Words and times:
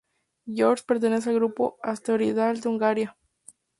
George 0.47 0.81
pertenece 0.87 1.29
al 1.29 1.35
grupo 1.35 1.77
asteroidal 1.83 2.59
de 2.59 2.69
Hungaria. 2.69 3.17